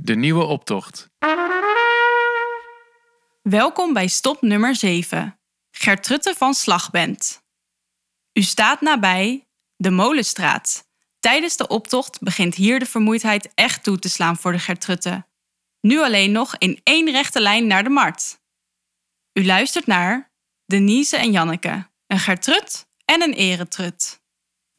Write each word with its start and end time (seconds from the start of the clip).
De 0.00 0.14
nieuwe 0.14 0.44
optocht. 0.44 1.10
Welkom 3.42 3.92
bij 3.92 4.08
stop 4.08 4.42
nummer 4.42 4.76
7. 4.76 5.40
Gertrutte 5.70 6.34
van 6.36 6.54
Slagband. 6.54 7.42
U 8.32 8.42
staat 8.42 8.80
nabij 8.80 9.48
de 9.76 9.90
Molenstraat. 9.90 10.88
Tijdens 11.18 11.56
de 11.56 11.66
optocht 11.66 12.20
begint 12.20 12.54
hier 12.54 12.78
de 12.78 12.86
vermoeidheid 12.86 13.50
echt 13.54 13.82
toe 13.82 13.98
te 13.98 14.08
slaan 14.08 14.36
voor 14.36 14.52
de 14.52 14.58
Gertrutte. 14.58 15.26
Nu 15.80 16.00
alleen 16.00 16.32
nog 16.32 16.56
in 16.58 16.80
één 16.82 17.10
rechte 17.10 17.40
lijn 17.40 17.66
naar 17.66 17.82
de 17.82 17.90
markt. 17.90 18.40
U 19.32 19.44
luistert 19.44 19.86
naar 19.86 20.32
Denise 20.66 21.16
en 21.16 21.30
Janneke, 21.30 21.90
een 22.06 22.18
Gertrut 22.18 22.86
en 23.04 23.22
een 23.22 23.32
Eretrut. 23.32 24.20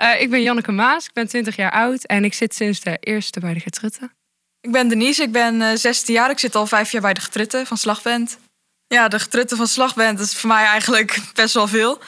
Uh, 0.01 0.21
ik 0.21 0.29
ben 0.29 0.41
Janneke 0.41 0.71
Maas, 0.71 1.05
ik 1.05 1.13
ben 1.13 1.27
20 1.27 1.55
jaar 1.55 1.71
oud 1.71 2.03
en 2.03 2.23
ik 2.23 2.33
zit 2.33 2.55
sinds 2.55 2.79
de 2.79 2.97
eerste 2.99 3.39
bij 3.39 3.53
de 3.53 3.59
Getrutten. 3.59 4.18
Ik 4.61 4.71
ben 4.71 4.87
Denise, 4.87 5.23
ik 5.23 5.31
ben 5.31 5.61
uh, 5.61 5.75
16 5.75 6.13
jaar. 6.13 6.29
Ik 6.29 6.39
zit 6.39 6.55
al 6.55 6.67
vijf 6.67 6.91
jaar 6.91 7.01
bij 7.01 7.13
de 7.13 7.21
Getrutten 7.21 7.67
van 7.67 7.77
Slagband. 7.77 8.39
Ja, 8.87 9.07
de 9.07 9.19
Getrutten 9.19 9.57
van 9.57 9.67
Slagband 9.67 10.19
is 10.19 10.35
voor 10.35 10.49
mij 10.49 10.65
eigenlijk 10.65 11.19
best 11.33 11.53
wel 11.53 11.67
veel. 11.67 12.01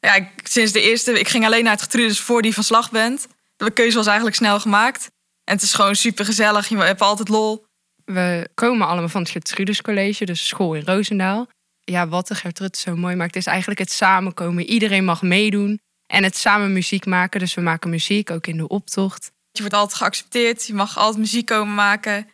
Ja, 0.00 0.14
ik, 0.14 0.28
sinds 0.42 0.72
de 0.72 0.80
eerste, 0.80 1.18
ik 1.18 1.28
ging 1.28 1.44
alleen 1.44 1.64
naar 1.64 1.72
het 1.72 1.82
Getruttes 1.82 2.20
voor 2.20 2.42
die 2.42 2.54
van 2.54 2.64
Slagband. 2.64 3.26
De 3.56 3.70
keuze 3.70 3.96
was 3.96 4.06
eigenlijk 4.06 4.36
snel 4.36 4.60
gemaakt. 4.60 5.10
En 5.44 5.54
het 5.54 5.62
is 5.62 5.74
gewoon 5.74 5.94
super 5.94 6.24
gezellig, 6.24 6.68
je 6.68 6.76
hebt 6.76 7.00
altijd 7.00 7.28
lol. 7.28 7.64
We 8.04 8.48
komen 8.54 8.86
allemaal 8.86 9.08
van 9.08 9.20
het 9.20 9.30
Gertrudis 9.30 9.82
College, 9.82 10.24
dus 10.24 10.46
school 10.46 10.74
in 10.74 10.84
Roosendaal. 10.84 11.48
Ja, 11.80 12.08
wat 12.08 12.28
de 12.28 12.34
Gertrud 12.34 12.76
zo 12.76 12.96
mooi 12.96 13.16
maakt, 13.16 13.36
is 13.36 13.46
eigenlijk 13.46 13.78
het 13.78 13.92
samenkomen. 13.92 14.64
Iedereen 14.64 15.04
mag 15.04 15.22
meedoen 15.22 15.80
en 16.06 16.24
het 16.24 16.36
samen 16.36 16.72
muziek 16.72 17.06
maken. 17.06 17.40
Dus 17.40 17.54
we 17.54 17.60
maken 17.60 17.90
muziek, 17.90 18.30
ook 18.30 18.46
in 18.46 18.56
de 18.56 18.68
optocht. 18.68 19.30
Je 19.56 19.62
wordt 19.62 19.76
altijd 19.76 19.98
geaccepteerd, 19.98 20.66
je 20.66 20.74
mag 20.74 20.98
altijd 20.98 21.18
muziek 21.18 21.46
komen 21.46 21.74
maken. 21.74 22.30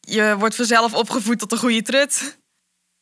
Je 0.00 0.36
wordt 0.38 0.54
vanzelf 0.54 0.94
opgevoed 0.94 1.38
tot 1.38 1.52
een 1.52 1.58
goede 1.58 1.82
trut. 1.82 2.38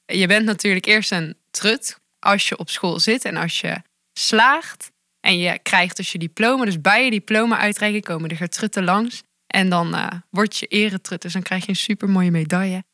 Je 0.05 0.27
bent 0.27 0.47
natuurlijk 0.47 0.87
eerst 0.87 1.13
een 1.13 1.37
trut 1.51 1.99
als 2.19 2.49
je 2.49 2.59
op 2.59 2.71
school 2.71 3.01
zit 3.01 3.25
en 3.25 3.37
als 3.37 3.61
je 3.61 3.83
slaagt. 4.13 4.93
En 5.21 5.39
je 5.39 5.59
krijgt 5.59 5.97
dus 5.97 6.13
je 6.13 6.19
diploma. 6.19 6.65
Dus 6.65 6.81
bij 6.81 7.05
je 7.05 7.11
diploma 7.11 7.59
uitreiking 7.59 8.05
komen 8.05 8.29
de 8.29 8.37
Gertrutten 8.37 8.85
langs. 8.85 9.23
En 9.47 9.69
dan 9.69 9.95
uh, 9.95 10.07
word 10.31 10.59
je 10.59 10.67
eretrut. 10.67 11.23
Dus 11.23 11.33
dan 11.33 11.43
krijg 11.43 11.63
je 11.63 11.69
een 11.69 11.77
super 11.77 12.09
mooie 12.09 12.31
medaille. 12.31 12.85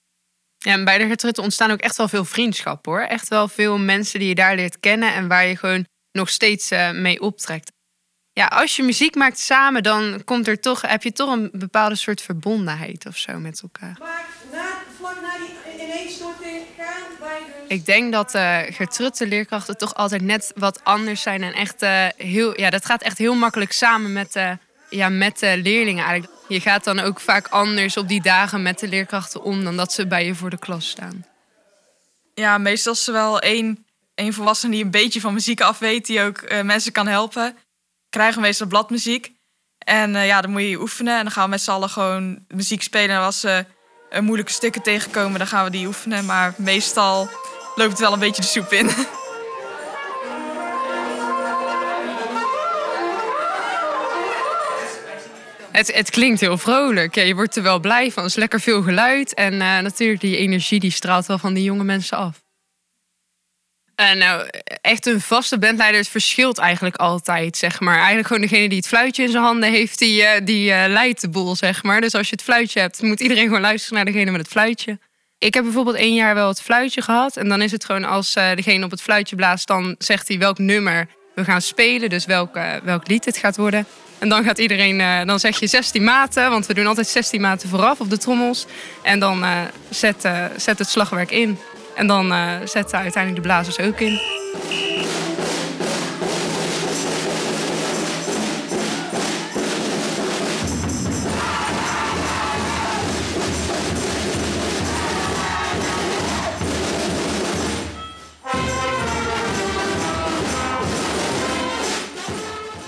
Ja, 0.58 0.72
en 0.72 0.84
bij 0.84 0.98
de 0.98 1.06
Gertrutten 1.06 1.42
ontstaan 1.42 1.70
ook 1.70 1.80
echt 1.80 1.96
wel 1.96 2.08
veel 2.08 2.24
vriendschap 2.24 2.86
hoor. 2.86 3.00
Echt 3.00 3.28
wel 3.28 3.48
veel 3.48 3.78
mensen 3.78 4.18
die 4.18 4.28
je 4.28 4.34
daar 4.34 4.56
leert 4.56 4.80
kennen 4.80 5.14
en 5.14 5.28
waar 5.28 5.46
je 5.46 5.56
gewoon 5.56 5.86
nog 6.12 6.28
steeds 6.28 6.72
uh, 6.72 6.90
mee 6.90 7.20
optrekt. 7.20 7.72
Ja, 8.32 8.46
als 8.46 8.76
je 8.76 8.82
muziek 8.82 9.14
maakt 9.14 9.38
samen, 9.38 9.82
dan 9.82 10.22
komt 10.24 10.48
er 10.48 10.60
toch, 10.60 10.80
heb 10.82 11.02
je 11.02 11.12
toch 11.12 11.32
een 11.32 11.50
bepaalde 11.52 11.94
soort 11.94 12.22
verbondenheid 12.22 13.06
of 13.06 13.16
zo 13.16 13.38
met 13.38 13.60
elkaar. 13.62 13.96
Maar 13.98 14.24
na, 14.52 14.72
vlak 14.98 15.16
na 15.22 15.30
die 15.38 15.84
ineenstorting 15.84 16.62
gaan 16.78 17.02
wij 17.20 17.38
dus... 17.38 17.78
Ik 17.78 17.84
denk 17.84 18.12
dat 18.12 18.34
uh, 18.34 18.58
Gertrutte 18.68 19.26
leerkrachten 19.26 19.76
toch 19.76 19.94
altijd 19.94 20.22
net 20.22 20.52
wat 20.54 20.84
anders 20.84 21.22
zijn 21.22 21.42
en 21.42 21.52
echt 21.52 21.82
uh, 21.82 22.06
heel, 22.16 22.60
ja, 22.60 22.70
dat 22.70 22.84
gaat 22.84 23.02
echt 23.02 23.18
heel 23.18 23.34
makkelijk 23.34 23.72
samen 23.72 24.12
met, 24.12 24.36
uh, 24.36 24.50
ja, 24.90 25.08
met 25.08 25.38
de 25.38 25.56
leerlingen 25.62 26.04
eigenlijk. 26.04 26.42
Je 26.48 26.60
gaat 26.60 26.84
dan 26.84 27.00
ook 27.00 27.20
vaak 27.20 27.48
anders 27.48 27.96
op 27.96 28.08
die 28.08 28.22
dagen 28.22 28.62
met 28.62 28.78
de 28.78 28.88
leerkrachten 28.88 29.42
om 29.42 29.64
dan 29.64 29.76
dat 29.76 29.92
ze 29.92 30.06
bij 30.06 30.26
je 30.26 30.34
voor 30.34 30.50
de 30.50 30.58
klas 30.58 30.88
staan. 30.88 31.24
Ja, 32.34 32.58
meestal 32.58 32.92
is 32.92 33.06
er 33.06 33.12
wel 33.12 33.40
één, 33.40 33.86
één 34.14 34.32
volwassene 34.32 34.72
die 34.72 34.84
een 34.84 34.90
beetje 34.90 35.20
van 35.20 35.34
muziek 35.34 35.60
af 35.60 35.78
weet, 35.78 36.06
die 36.06 36.22
ook 36.22 36.42
uh, 36.42 36.62
mensen 36.62 36.92
kan 36.92 37.06
helpen. 37.06 37.56
Krijgen 38.10 38.34
we 38.34 38.40
meestal 38.40 38.66
bladmuziek. 38.66 39.32
En 39.78 40.14
uh, 40.14 40.26
ja, 40.26 40.40
dan 40.40 40.50
moet 40.50 40.62
je 40.62 40.80
oefenen. 40.80 41.16
En 41.16 41.22
dan 41.22 41.32
gaan 41.32 41.44
we 41.44 41.50
met 41.50 41.60
z'n 41.60 41.70
allen 41.70 41.88
gewoon 41.88 42.44
muziek 42.48 42.82
spelen. 42.82 43.16
En 43.16 43.22
als 43.22 43.40
ze 43.40 43.64
uh, 44.10 44.20
moeilijke 44.20 44.52
stukken 44.52 44.82
tegenkomen, 44.82 45.38
dan 45.38 45.48
gaan 45.48 45.64
we 45.64 45.70
die 45.70 45.86
oefenen. 45.86 46.24
Maar 46.24 46.54
meestal 46.56 47.28
loopt 47.74 47.90
het 47.90 48.00
wel 48.00 48.12
een 48.12 48.18
beetje 48.18 48.42
de 48.42 48.48
soep 48.48 48.72
in. 48.72 48.90
Het, 55.70 55.94
het, 55.94 56.10
klinkt 56.10 56.40
heel 56.40 56.58
vrolijk. 56.58 57.14
Je 57.14 57.34
wordt 57.34 57.56
er 57.56 57.62
wel 57.62 57.80
blij 57.80 58.12
van. 58.12 58.22
Er 58.22 58.28
is 58.28 58.34
lekker 58.34 58.60
veel 58.60 58.82
geluid. 58.82 59.34
En 59.34 59.52
uh, 59.52 59.78
natuurlijk, 59.78 60.20
die 60.20 60.36
energie 60.36 60.80
die 60.80 60.90
straalt 60.90 61.26
wel 61.26 61.38
van 61.38 61.54
die 61.54 61.62
jonge 61.62 61.84
mensen 61.84 62.16
af. 62.16 62.42
Uh, 64.00 64.12
nou, 64.12 64.48
echt 64.80 65.06
een 65.06 65.20
vaste 65.20 65.58
bandleider, 65.58 66.04
verschilt 66.04 66.58
eigenlijk 66.58 66.96
altijd, 66.96 67.56
zeg 67.56 67.80
maar. 67.80 67.96
Eigenlijk 67.96 68.26
gewoon 68.26 68.42
degene 68.42 68.68
die 68.68 68.76
het 68.76 68.86
fluitje 68.86 69.22
in 69.22 69.30
zijn 69.30 69.42
handen 69.42 69.70
heeft, 69.70 69.98
die, 69.98 70.22
uh, 70.22 70.28
die 70.44 70.88
leidt 70.88 71.20
de 71.20 71.28
boel, 71.28 71.56
zeg 71.56 71.82
maar. 71.82 72.00
Dus 72.00 72.14
als 72.14 72.28
je 72.28 72.34
het 72.34 72.44
fluitje 72.44 72.80
hebt, 72.80 73.02
moet 73.02 73.20
iedereen 73.20 73.44
gewoon 73.44 73.60
luisteren 73.60 73.96
naar 73.96 74.12
degene 74.12 74.30
met 74.30 74.40
het 74.40 74.50
fluitje. 74.50 74.98
Ik 75.38 75.54
heb 75.54 75.64
bijvoorbeeld 75.64 75.96
één 75.96 76.14
jaar 76.14 76.34
wel 76.34 76.48
het 76.48 76.62
fluitje 76.62 77.02
gehad. 77.02 77.36
En 77.36 77.48
dan 77.48 77.62
is 77.62 77.72
het 77.72 77.84
gewoon 77.84 78.04
als 78.04 78.32
degene 78.32 78.84
op 78.84 78.90
het 78.90 79.02
fluitje 79.02 79.36
blaast, 79.36 79.66
dan 79.66 79.94
zegt 79.98 80.28
hij 80.28 80.38
welk 80.38 80.58
nummer 80.58 81.06
we 81.34 81.44
gaan 81.44 81.62
spelen. 81.62 82.08
Dus 82.08 82.24
welk, 82.24 82.58
welk 82.82 83.08
lied 83.08 83.24
het 83.24 83.36
gaat 83.36 83.56
worden. 83.56 83.86
En 84.18 84.28
dan 84.28 84.44
gaat 84.44 84.58
iedereen, 84.58 85.26
dan 85.26 85.40
zeg 85.40 85.60
je 85.60 85.66
16 85.66 86.04
maten, 86.04 86.50
want 86.50 86.66
we 86.66 86.74
doen 86.74 86.86
altijd 86.86 87.08
16 87.08 87.40
maten 87.40 87.68
vooraf 87.68 88.00
op 88.00 88.10
de 88.10 88.18
trommels. 88.18 88.66
En 89.02 89.18
dan 89.18 89.44
zet, 89.90 90.28
zet 90.56 90.78
het 90.78 90.88
slagwerk 90.88 91.30
in. 91.30 91.58
En 92.00 92.06
dan 92.06 92.32
zetten 92.64 92.98
uiteindelijk 92.98 93.42
de 93.42 93.48
blazers 93.48 93.80
ook 93.80 94.00
in. 94.00 94.20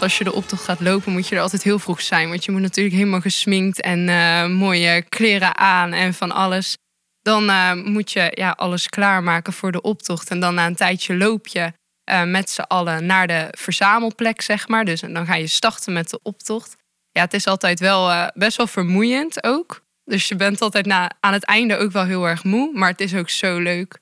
als 0.01 0.19
je 0.19 0.25
de 0.25 0.33
optocht 0.33 0.65
gaat 0.65 0.81
lopen, 0.81 1.13
moet 1.13 1.29
je 1.29 1.35
er 1.35 1.43
altijd 1.43 1.63
heel 1.63 1.79
vroeg 1.79 2.01
zijn. 2.01 2.29
Want 2.29 2.45
je 2.45 2.53
moet 2.53 2.61
natuurlijk 2.61 2.95
helemaal 2.95 3.21
gesminkt 3.21 3.81
en 3.81 4.09
uh, 4.09 4.47
mooie 4.47 5.03
kleren 5.09 5.57
aan 5.57 5.93
en 5.93 6.15
van 6.15 6.33
alles. 6.33 6.77
Dan 7.23 7.51
uh, 7.51 7.73
moet 7.73 8.13
je 8.13 8.33
ja, 8.35 8.51
alles 8.51 8.89
klaarmaken 8.89 9.53
voor 9.53 9.73
de 9.73 9.81
optocht. 9.81 10.31
En 10.31 10.41
dan 10.41 10.55
na 10.55 10.67
een 10.67 10.77
tijdje 10.77 11.17
loop 11.17 11.47
je 11.47 11.73
uh, 12.11 12.23
met 12.23 12.51
z'n 12.51 12.61
allen 12.61 13.07
naar 13.07 13.27
de 13.27 13.49
verzamelplek, 13.51 14.41
zeg 14.41 14.69
maar. 14.69 14.85
Dus 14.85 15.01
dan 15.01 15.27
ga 15.27 15.35
je 15.35 15.47
starten 15.47 15.93
met 15.93 16.11
de 16.11 16.21
optocht. 16.23 16.77
Ja, 17.13 17.21
het 17.21 17.35
is 17.35 17.47
altijd 17.47 17.81
wel 17.81 18.31
best 18.35 18.57
wel 18.57 18.67
vermoeiend 18.67 19.45
ook. 19.45 19.83
Dus 20.05 20.29
je 20.29 20.37
bent 20.37 20.61
altijd 20.61 20.87
na, 20.87 21.11
aan 21.21 21.33
het 21.33 21.45
einde 21.45 21.77
ook 21.77 21.93
wel 21.93 22.05
heel 22.05 22.29
erg 22.29 22.45
moe. 22.45 22.71
Maar 22.73 22.89
het 22.89 23.01
is 23.01 23.15
ook 23.15 23.31
zo 23.31 23.59
leuk. 23.59 23.99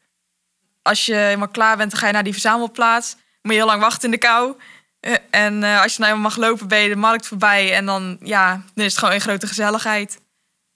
Als 0.82 1.06
je 1.06 1.14
helemaal 1.14 1.48
klaar 1.48 1.76
bent, 1.76 1.91
dan 1.91 2.00
ga 2.00 2.06
je 2.06 2.12
naar 2.12 2.22
die 2.22 2.32
verzamelplaats. 2.32 3.16
Moet 3.42 3.53
je 3.53 3.59
heel 3.59 3.66
lang 3.66 3.80
wachten 3.80 4.04
in 4.04 4.10
de 4.10 4.26
kou. 4.26 4.56
En 5.30 5.62
als 5.62 5.97
je 5.97 6.03
nou 6.03 6.19
mag 6.19 6.36
lopen, 6.36 6.69
ben 6.69 6.78
je 6.78 6.88
de 6.88 6.97
markt 6.97 7.26
voorbij. 7.26 7.75
En 7.75 7.86
dan, 7.86 8.19
ja, 8.22 8.50
dan 8.75 8.84
is 8.84 8.91
het 8.91 8.98
gewoon 8.98 9.14
een 9.14 9.20
grote 9.20 9.47
gezelligheid. 9.47 10.20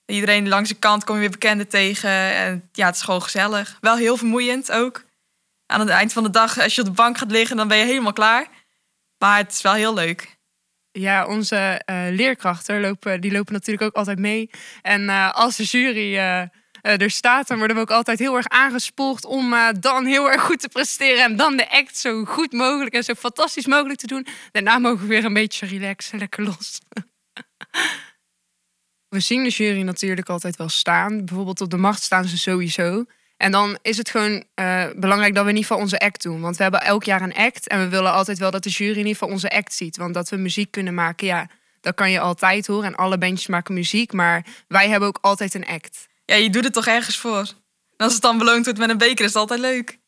Iedereen 0.07 0.49
langs 0.49 0.69
de 0.69 0.75
kant 0.75 1.05
kom 1.05 1.15
je 1.15 1.21
weer 1.21 1.31
bekenden 1.31 1.69
tegen. 1.69 2.11
En 2.11 2.69
ja, 2.73 2.87
het 2.87 2.95
is 2.95 3.03
gewoon 3.03 3.23
gezellig. 3.23 3.79
Wel 3.81 3.97
heel 3.97 4.17
vermoeiend 4.17 4.73
ook. 4.73 5.05
Aan 5.67 5.81
het 5.81 5.89
eind 5.89 6.13
van 6.13 6.23
de 6.23 6.31
dag, 6.31 6.61
als 6.61 6.75
je 6.75 6.81
op 6.81 6.87
de 6.87 6.93
bank 6.93 7.19
gaat 7.19 7.31
liggen, 7.31 7.57
dan 7.57 7.69
ben 7.69 7.79
je 7.79 7.85
helemaal 7.85 8.13
klaar. 8.13 8.47
Maar 9.19 9.37
het 9.37 9.53
is 9.53 9.63
wel 9.63 9.73
heel 9.73 9.95
leuk. 9.95 10.37
Ja, 10.91 11.27
onze 11.27 11.83
uh, 11.91 12.07
leerkrachten 12.11 12.81
lopen, 12.81 13.21
die 13.21 13.33
lopen 13.33 13.53
natuurlijk 13.53 13.87
ook 13.87 13.95
altijd 13.95 14.19
mee. 14.19 14.51
En 14.83 15.03
uh, 15.03 15.33
als 15.33 15.57
de 15.57 15.65
jury 15.65 16.15
uh, 16.15 16.41
er 16.83 17.11
staat, 17.11 17.49
dan 17.49 17.59
worden 17.59 17.77
we 17.77 17.83
ook 17.83 17.91
altijd 17.91 18.19
heel 18.19 18.37
erg 18.37 18.49
aangespoeld 18.49 19.25
om 19.25 19.55
dan 19.81 20.05
heel 20.05 20.31
erg 20.31 20.43
goed 20.43 20.61
te 20.61 20.69
presteren 20.69 21.25
en 21.25 21.37
dan 21.37 21.57
de 21.57 21.71
act 21.71 21.97
zo 21.97 22.25
goed 22.25 22.53
mogelijk 22.53 22.95
en 22.95 23.05
zo 23.05 23.15
fantastisch 23.15 23.67
mogelijk 23.67 23.99
te 23.99 24.07
doen. 24.07 24.27
Daarna 24.53 24.79
mogen 24.79 25.01
we 25.01 25.07
weer 25.07 25.25
een 25.25 25.33
beetje 25.33 25.67
relaxen, 25.67 26.19
lekker 26.19 26.45
los. 26.45 26.81
we 29.15 29.21
zien 29.21 29.43
de 29.43 29.51
jury 29.51 29.83
natuurlijk 29.83 30.29
altijd 30.29 30.57
wel 30.57 30.69
staan. 30.69 31.25
Bijvoorbeeld 31.25 31.61
op 31.61 31.71
de 31.71 31.77
macht 31.77 32.03
staan 32.03 32.25
ze 32.25 32.39
sowieso. 32.39 33.05
En 33.37 33.53
dan 33.53 33.79
is 33.83 33.97
het 33.97 34.11
gewoon 34.11 34.45
uh, 34.55 34.85
belangrijk 34.97 35.35
dat 35.35 35.45
we 35.45 35.51
in 35.51 35.57
ieder 35.57 35.69
geval 35.71 35.83
onze 35.83 35.99
act 35.99 36.23
doen. 36.23 36.41
Want 36.41 36.57
we 36.57 36.63
hebben 36.63 36.81
elk 36.81 37.05
jaar 37.05 37.23
een 37.23 37.35
act. 37.35 37.69
En 37.69 37.79
we 37.79 37.89
willen 37.89 38.13
altijd 38.13 38.39
wel 38.39 38.51
dat 38.51 38.63
de 38.63 38.71
jury 38.71 38.91
in 38.91 38.97
ieder 38.97 39.13
geval 39.13 39.29
onze 39.29 39.51
act 39.51 39.75
ziet. 39.75 39.97
Want 39.97 40.15
dat 40.15 40.29
we 40.29 40.37
muziek 40.37 40.71
kunnen 40.71 40.95
maken, 40.95 41.27
ja, 41.27 41.49
dat 41.81 41.95
kan 41.95 42.11
je 42.11 42.21
altijd 42.21 42.67
horen. 42.67 42.87
En 42.87 42.95
alle 42.95 43.19
bandjes 43.19 43.47
maken 43.47 43.75
muziek. 43.75 44.13
Maar 44.13 44.47
wij 44.69 44.89
hebben 44.89 45.09
ook 45.09 45.19
altijd 45.21 45.55
een 45.55 45.67
act 45.67 46.09
ja, 46.25 46.35
je 46.35 46.51
doet 46.51 46.65
het 46.65 46.73
toch 46.73 46.87
ergens 46.87 47.19
voor. 47.19 47.49
En 47.97 48.05
als 48.05 48.13
het 48.13 48.23
dan 48.23 48.39
beloond 48.39 48.65
wordt 48.65 48.79
met 48.79 48.91
een 48.91 48.99
beker, 48.99 49.25
is 49.25 49.33
het 49.33 49.41
altijd 49.41 49.61
leuk. 49.61 49.99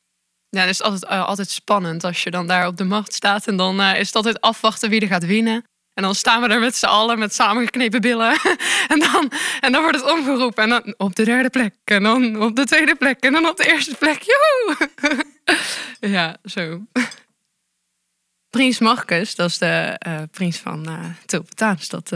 Ja, 0.49 0.61
het 0.61 0.71
is 0.71 0.83
altijd, 0.83 1.13
uh, 1.13 1.27
altijd 1.27 1.51
spannend 1.51 2.05
als 2.05 2.23
je 2.23 2.31
dan 2.31 2.47
daar 2.47 2.67
op 2.67 2.77
de 2.77 2.85
macht 2.85 3.15
staat. 3.15 3.47
En 3.47 3.57
dan 3.57 3.81
uh, 3.81 3.99
is 3.99 4.07
het 4.07 4.17
altijd 4.17 4.41
afwachten 4.41 4.91
wie 4.91 5.01
er 5.01 5.07
gaat 5.07 5.27
winnen. 5.27 5.65
En 5.97 6.03
dan 6.03 6.15
staan 6.15 6.43
we 6.43 6.49
er 6.49 6.61
met 6.61 6.77
z'n 6.77 6.87
allen 6.87 7.19
met 7.19 7.35
samengeknepen 7.35 8.01
billen. 8.01 8.39
en, 8.93 8.99
dan, 8.99 9.33
en 9.61 9.73
dan 9.73 9.83
wordt 9.83 10.01
het 10.01 10.11
omgeroepen. 10.11 10.63
En 10.63 10.69
dan 10.69 10.95
op 10.97 11.17
de 11.17 11.25
derde 11.25 11.51
plek. 11.51 11.75
En 11.85 12.03
dan 12.03 12.43
op 12.43 12.57
de 12.57 12.65
tweede 12.65 12.95
plek. 12.95 13.21
En 13.21 13.33
dan 13.33 13.49
op 13.49 13.57
de 13.57 13.67
eerste 13.67 13.95
plek. 13.95 14.23
Joehoe! 14.23 15.25
ja, 16.17 16.37
zo. 16.45 16.87
Prins 18.51 18.79
Marcus, 18.79 19.35
dat 19.35 19.49
is 19.49 19.59
de 19.59 20.01
uh, 20.07 20.23
prins 20.31 20.59
van 20.59 20.89
uh, 20.89 21.05
Tulpentaans. 21.27 21.89
Dat 21.89 22.13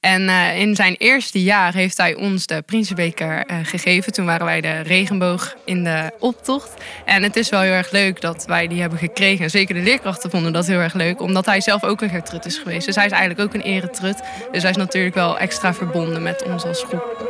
En 0.00 0.28
eh, 0.28 0.60
in 0.60 0.74
zijn 0.74 0.94
eerste 0.98 1.42
jaar 1.42 1.74
heeft 1.74 1.96
hij 1.96 2.14
ons 2.14 2.46
de 2.46 2.62
Prinsenbeker 2.62 3.44
eh, 3.46 3.56
gegeven. 3.62 4.12
Toen 4.12 4.26
waren 4.26 4.46
wij 4.46 4.60
de 4.60 4.80
regenboog 4.80 5.56
in 5.64 5.84
de 5.84 6.10
optocht. 6.18 6.74
En 7.04 7.22
het 7.22 7.36
is 7.36 7.48
wel 7.48 7.60
heel 7.60 7.72
erg 7.72 7.90
leuk 7.90 8.20
dat 8.20 8.44
wij 8.46 8.66
die 8.68 8.80
hebben 8.80 8.98
gekregen. 8.98 9.44
En 9.44 9.50
zeker 9.50 9.74
de 9.74 9.80
leerkrachten 9.80 10.30
vonden 10.30 10.52
dat 10.52 10.66
heel 10.66 10.80
erg 10.80 10.94
leuk. 10.94 11.20
Omdat 11.20 11.46
hij 11.46 11.60
zelf 11.60 11.84
ook 11.84 12.00
een 12.00 12.08
Gertrud 12.08 12.46
is 12.46 12.58
geweest. 12.58 12.86
Dus 12.86 12.94
hij 12.94 13.06
is 13.06 13.10
eigenlijk 13.10 13.40
ook 13.40 13.54
een 13.54 13.70
eretrut. 13.72 14.22
Dus 14.52 14.62
hij 14.62 14.70
is 14.70 14.76
natuurlijk 14.76 15.14
wel 15.14 15.38
extra 15.38 15.74
verbonden 15.74 16.22
met 16.22 16.42
ons 16.42 16.64
als 16.64 16.84
groep. 16.84 17.26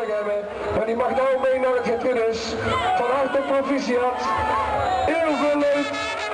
Maar 0.77 0.87
die 0.87 0.97
mag 0.97 1.11
nou 1.11 1.41
mee 1.43 1.61
naar 1.61 1.85
het. 1.85 1.99
Van 2.97 3.11
harte 3.11 3.41
proficiat. 3.49 4.21
Heel 5.07 5.37
veel 5.37 5.59
leuk. 5.59 6.28